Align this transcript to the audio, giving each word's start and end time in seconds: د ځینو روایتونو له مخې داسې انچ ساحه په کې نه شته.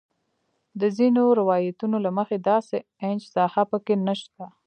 د 0.79 0.81
ځینو 0.97 1.23
روایتونو 1.39 1.97
له 2.05 2.11
مخې 2.17 2.37
داسې 2.49 2.77
انچ 3.07 3.21
ساحه 3.35 3.63
په 3.71 3.77
کې 3.85 3.95
نه 4.07 4.13
شته. 4.21 4.45